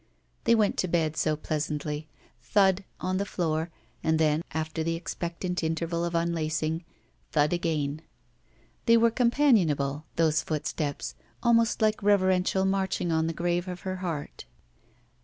They 0.45 0.55
went 0.55 0.77
to 0.77 0.87
bed 0.87 1.15
so 1.15 1.35
pleasantly. 1.35 2.07
Thud, 2.41 2.83
on 2.99 3.17
the 3.17 3.23
floor, 3.25 3.69
and 4.03 4.17
then, 4.17 4.41
after 4.49 4.81
the 4.83 4.95
expectant 4.95 5.63
interval 5.63 6.03
of 6.03 6.15
unlacing, 6.15 6.85
thud 7.33 7.53
again. 7.53 8.01
They 8.87 8.97
were 8.97 9.11
companionable, 9.11 10.05
those 10.15 10.41
footsteps, 10.41 11.13
almost 11.43 11.83
like 11.83 12.01
reverential 12.01 12.65
marching 12.65 13.11
on 13.11 13.27
the 13.27 13.33
grave 13.33 13.67
of 13.67 13.81
her 13.81 13.97
heart. 13.97 14.45